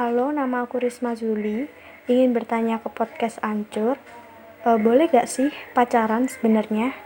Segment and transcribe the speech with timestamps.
[0.00, 1.68] Halo, nama aku Risma Zuli.
[2.08, 4.00] Ingin bertanya ke podcast Ancur.
[4.64, 6.96] E, boleh gak sih pacaran sebenarnya?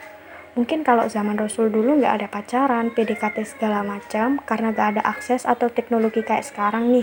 [0.55, 5.43] Mungkin kalau zaman Rasul dulu nggak ada pacaran, PDKT segala macam, karena gak ada akses
[5.43, 7.03] atau teknologi kayak sekarang nih.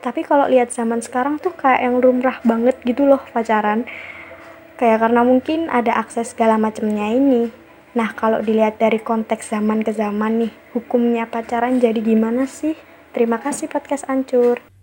[0.00, 3.84] Tapi kalau lihat zaman sekarang tuh kayak yang lumrah banget gitu loh pacaran.
[4.80, 7.52] Kayak karena mungkin ada akses segala macamnya ini.
[7.92, 12.72] Nah, kalau dilihat dari konteks zaman ke zaman nih, hukumnya pacaran jadi gimana sih?
[13.12, 14.75] Terima kasih podcast Ancur.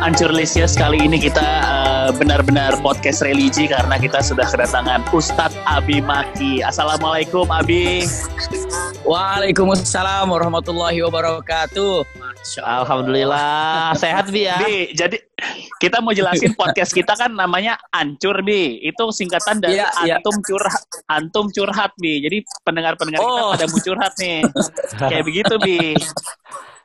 [0.00, 0.72] Ancur Lisius.
[0.72, 6.64] Kali ini kita uh, benar-benar podcast religi karena kita sudah kedatangan Ustadz Abi Maki.
[6.64, 8.08] Assalamualaikum Abi.
[9.04, 12.00] Waalaikumsalam warahmatullahi wabarakatuh.
[12.64, 14.56] Alhamdulillah sehat Bi ya.
[14.56, 15.20] Bi, jadi
[15.78, 18.80] kita mau jelasin podcast kita kan namanya Ancur Bi.
[18.80, 20.16] Itu singkatan dari Iya, iya.
[20.16, 22.24] antum curhat, antum curhat Bi.
[22.24, 23.52] Jadi pendengar-pendengar kita Oh.
[23.52, 24.40] pada mau curhat nih.
[25.12, 25.92] Kayak begitu Bi.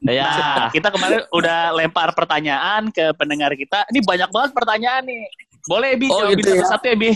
[0.03, 0.27] Ya.
[0.27, 3.87] Nah, kita kemarin udah lempar pertanyaan ke pendengar kita.
[3.87, 5.23] Ini banyak banget pertanyaan nih.
[5.63, 6.59] Boleh Bi Oh, gitu ya.
[6.59, 7.11] satu-satu ya Bi.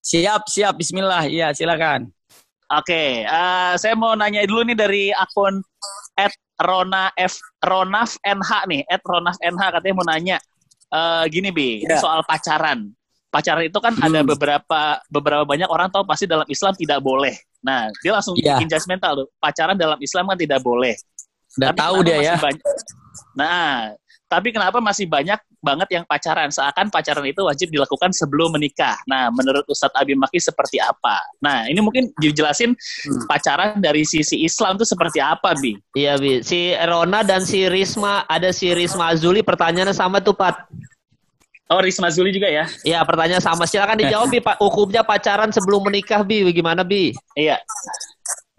[0.00, 0.74] Siap, siap.
[0.74, 1.30] Bismillah.
[1.30, 2.10] Iya, silakan.
[2.70, 5.58] Oke, eh, saya mau nanya dulu nih dari akun
[6.14, 10.36] at Rona F Ronaf NH nih, at Ronaf NH katanya mau nanya
[10.88, 11.98] eh, gini bi, Ya.
[11.98, 12.90] soal pacaran.
[13.26, 14.26] Pacaran itu kan ada Hmm.
[14.26, 17.34] beberapa beberapa banyak orang tahu pasti dalam Islam tidak boleh.
[17.62, 18.58] Nah, dia langsung Ya.
[18.58, 19.26] bikin judgmental tuh.
[19.38, 20.98] Pacaran dalam Islam kan tidak boleh.
[21.58, 22.36] Udah Tapi tahu dia ya.
[22.38, 22.66] banyak-
[23.34, 23.90] Nah,
[24.26, 26.46] tapi kenapa masih banyak banget yang pacaran?
[26.48, 28.94] Seakan pacaran itu wajib dilakukan sebelum menikah.
[29.04, 31.18] Nah, menurut Ustadz Abi Maki seperti apa?
[31.42, 33.26] Nah, ini mungkin dijelasin Hmm.
[33.26, 35.74] pacaran dari sisi Islam itu seperti apa, Bi?
[35.92, 36.40] Iya, Bi.
[36.40, 40.70] Si Rona dan si Risma, ada si Risma Azuli pertanyaannya sama tuh, Pat.
[41.66, 42.66] Oh, Risma Zuli juga ya?
[42.82, 43.62] Iya, pertanyaan sama.
[43.62, 44.42] Silakan dijawab, Bi.
[44.42, 46.42] Pak, hukumnya pacaran sebelum menikah, Bi.
[46.42, 47.14] Bagaimana, Bi?
[47.34, 47.62] Iya.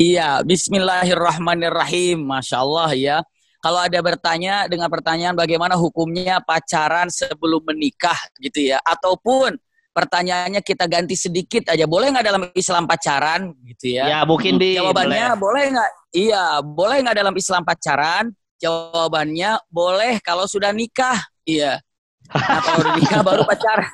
[0.02, 2.26] Iya, Bismillahirrahmanirrahim.
[2.26, 3.18] Masya Allah ya.
[3.62, 9.62] Kalau ada bertanya dengan pertanyaan bagaimana hukumnya pacaran sebelum menikah gitu ya, ataupun
[9.94, 14.10] pertanyaannya kita ganti sedikit aja, boleh nggak dalam Islam pacaran gitu ya?
[14.10, 14.74] Ya, mungkin, Bi.
[14.82, 15.38] Jawabannya boleh.
[15.38, 15.92] boleh nggak?
[16.18, 18.26] Iya, boleh nggak dalam Islam pacaran?
[18.58, 21.22] Jawabannya boleh kalau sudah nikah.
[21.46, 21.78] Iya.
[22.34, 23.94] Nah kalau udah nikah baru pacaran.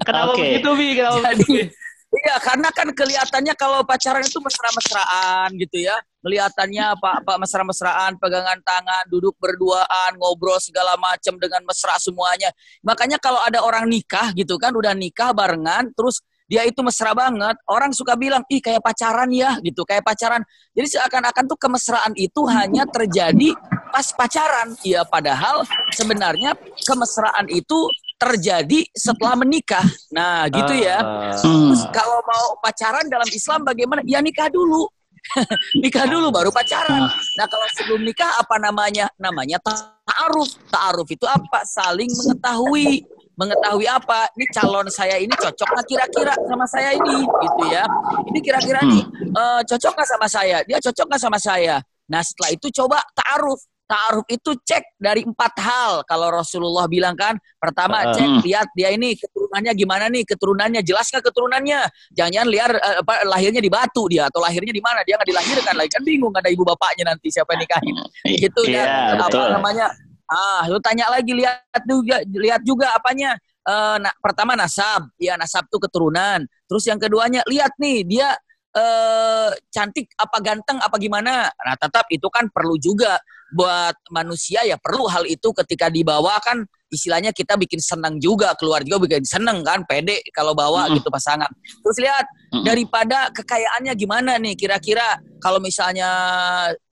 [0.00, 0.40] Kenapa Oke.
[0.40, 0.88] begitu, Bi?
[0.96, 1.76] Kenapa Jadi, begitu?
[2.12, 5.96] Iya karena kan kelihatannya kalau pacaran itu mesra-mesraan gitu ya.
[6.18, 12.50] Kelihatannya apa apa mesra-mesraan, pegangan tangan, duduk berduaan, ngobrol segala macam dengan mesra semuanya.
[12.82, 17.54] Makanya kalau ada orang nikah gitu kan, udah nikah barengan, terus dia itu mesra banget,
[17.68, 20.40] orang suka bilang, ih kayak pacaran ya gitu, kayak pacaran.
[20.72, 23.52] Jadi seakan-akan tuh kemesraan itu hanya terjadi
[23.92, 24.72] pas pacaran.
[24.80, 26.56] Iya, padahal sebenarnya
[26.88, 27.78] kemesraan itu
[28.18, 29.86] terjadi setelah menikah.
[30.10, 30.98] Nah, gitu ya.
[30.98, 31.32] Ah.
[31.38, 34.02] Terus kalau mau pacaran dalam Islam bagaimana?
[34.04, 34.90] Ya nikah dulu.
[35.82, 37.08] nikah dulu baru pacaran.
[37.38, 39.06] Nah kalau sebelum nikah apa namanya?
[39.20, 40.50] Namanya ta'aruf.
[40.68, 41.62] Ta'aruf itu apa?
[41.64, 43.04] Saling mengetahui.
[43.38, 44.26] Mengetahui apa?
[44.34, 47.22] Ini calon saya ini cocok nggak kira-kira sama saya ini?
[47.22, 47.84] Gitu ya.
[48.26, 50.58] Ini kira-kira nih eh, cocok nggak sama saya?
[50.66, 51.76] Dia cocok nggak sama saya?
[52.10, 53.62] Nah setelah itu coba ta'aruf.
[53.88, 55.92] Ta'aruf itu cek dari empat hal.
[56.04, 60.84] Kalau Rasulullah bilang kan, pertama cek lihat dia ini keturunannya gimana nih keturunannya.
[60.84, 61.88] Jelas nggak keturunannya?
[62.12, 65.00] Jangan-jangan liar eh, apa lahirnya di batu dia atau lahirnya di mana?
[65.08, 65.90] Dia nggak dilahirkan lagi.
[65.96, 67.96] Kan bingung ada ibu bapaknya nanti siapa yang nikahin.
[68.28, 69.48] Gitu Iya, dan apa betul.
[69.56, 69.86] namanya?
[70.28, 73.40] Ah lu tanya lagi lihat juga lihat juga apanya.
[73.64, 75.08] Eh, nah, pertama nasab.
[75.16, 76.44] Ya nasab tuh keturunan.
[76.68, 78.36] Terus yang keduanya lihat nih dia
[78.78, 81.50] eh cantik apa ganteng apa gimana?
[81.50, 83.18] Nah tetap itu kan perlu juga.
[83.48, 88.84] Buat manusia ya perlu hal itu ketika dibawa kan istilahnya kita bikin senang juga keluar
[88.84, 91.48] juga bikin seneng kan pede kalau bawa gitu pasangan.
[91.80, 94.56] Terus lihat Daripada kekayaannya gimana nih?
[94.56, 96.08] Kira-kira kalau misalnya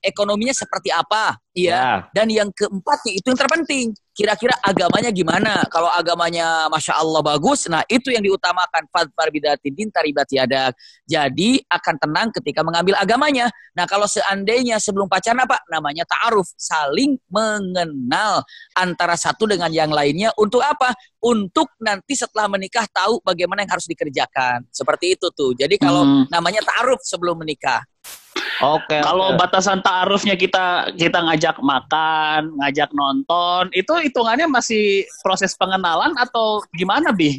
[0.04, 1.36] ekonominya seperti apa?
[1.56, 1.72] Iya.
[1.72, 2.12] Ya.
[2.12, 3.86] dan yang keempat nih itu yang terpenting.
[4.12, 5.64] Kira-kira agamanya gimana?
[5.72, 8.84] Kalau agamanya masya Allah bagus nah itu yang diutamakan.
[8.92, 10.76] Fadfar bidati din taribat yadak
[11.08, 13.48] jadi akan tenang ketika mengambil agamanya.
[13.72, 15.56] Nah kalau seandainya sebelum pacaran apa?
[15.72, 16.44] Namanya ta'aruf.
[16.60, 18.44] Saling mengenal
[18.76, 20.92] antara satu dengan yang lainnya untuk apa
[21.26, 26.24] untuk nanti setelah menikah tahu bagaimana yang harus dikerjakan seperti itu tuh jadi kalau Hmm.
[26.30, 27.82] namanya ta'aruf sebelum menikah
[28.56, 29.04] Oke.
[29.04, 29.40] Kalau oke.
[29.40, 37.12] batasan ta'arufnya kita kita ngajak makan, ngajak nonton, itu hitungannya masih proses pengenalan atau gimana,
[37.12, 37.36] Bi?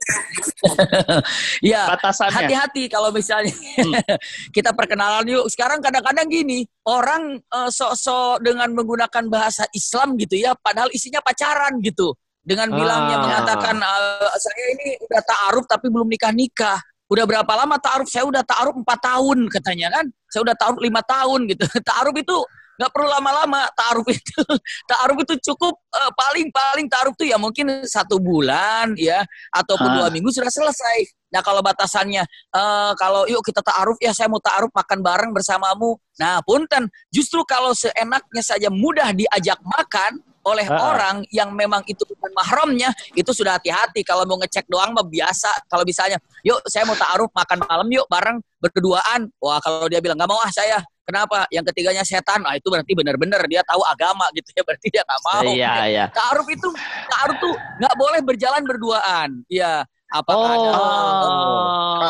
[1.72, 2.36] ya, Batasannya.
[2.36, 3.94] hati-hati kalau misalnya Hmm.
[4.56, 5.46] kita perkenalan yuk.
[5.52, 11.78] Sekarang kadang-kadang gini, orang eh, sok-sok dengan menggunakan bahasa Islam gitu ya, padahal isinya pacaran
[11.80, 12.12] gitu.
[12.40, 13.22] Dengan bilangnya Ah.
[13.22, 16.80] mengatakan "Eh, saya ini udah ta'aruf tapi belum nikah-nikah.
[17.10, 18.08] Udah berapa lama ta'aruf?
[18.08, 20.06] Saya udah ta'aruf 4 tahun katanya kan.
[20.30, 21.64] Saya udah ta'aruf 5 tahun gitu.
[21.88, 22.36] ta'aruf itu
[22.80, 24.40] nggak perlu lama-lama ta'aruf itu
[24.90, 29.20] ta'aruf itu cukup eh, paling paling ta'aruf itu ya mungkin satu bulan ya
[29.52, 29.94] ataupun Ah.
[30.00, 31.12] dua minggu sudah selesai.
[31.36, 32.24] Nah kalau batasannya
[32.56, 36.00] eh, kalau yuk kita ta'aruf ya saya mau ta'aruf makan bareng bersamamu.
[36.16, 40.96] Nah punten justru kalau seenaknya saja mudah diajak makan oleh Ah.
[40.96, 44.00] orang yang memang itu bukan mahramnya itu sudah hati-hati.
[44.08, 45.52] Kalau mau ngecek doang mah biasa.
[45.68, 50.16] Kalau misalnya yuk saya mau ta'aruf makan malam yuk bareng berduaan wah kalau dia bilang
[50.16, 50.80] nggak mau ah saya
[51.10, 55.02] kenapa yang ketiganya setan ah itu berarti benar-benar dia tahu agama gitu ya berarti dia
[55.02, 56.04] nggak mau Iya, iya.
[56.14, 56.68] Ta'aruf itu
[57.10, 59.42] ta'aruf tuh nggak boleh berjalan berduaan.
[59.50, 59.82] Iya.
[60.10, 62.02] Ada Oh.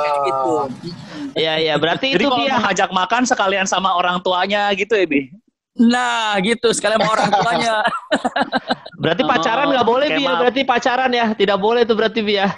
[0.00, 0.52] Kayak gitu.
[1.36, 1.74] Iya, iya.
[1.76, 2.56] Berarti Jadi itu kalau dia.
[2.64, 5.28] ngajak makan sekalian sama orang tuanya gitu ya, Bi?
[5.76, 7.74] Nah, gitu sekalian sama orang tuanya.
[9.02, 10.22] Berarti Oh, pacaran nggak boleh, Bi.
[10.22, 10.32] ya.
[10.38, 11.26] Berarti pacaran ya.
[11.34, 12.54] Tidak boleh tuh berarti, Bi ya.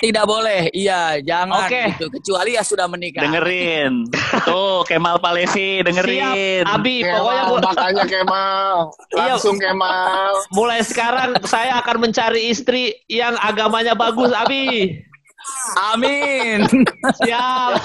[0.00, 0.72] Tidak boleh.
[0.72, 1.92] Iya, jangan Oke.
[1.92, 2.08] gitu.
[2.10, 3.20] Kecuali ya sudah menikah.
[3.20, 4.08] Dengerin.
[4.42, 6.64] Tuh, Kemal Palevi, dengerin.
[6.64, 7.04] Siap, Abi.
[7.04, 8.72] Kemal, Pokoknya bu- makanya Kemal.
[9.12, 9.36] Iya.
[9.36, 10.32] Langsung Kemal.
[10.50, 14.96] mulai sekarang saya akan mencari istri yang agamanya bagus, Abi.
[15.86, 16.64] Amin.
[17.18, 17.76] Siap.